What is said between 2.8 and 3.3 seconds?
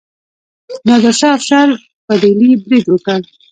وکړ.